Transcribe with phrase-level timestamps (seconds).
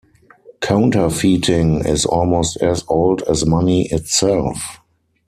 [0.61, 4.79] Counterfeiting is almost as old as money itself.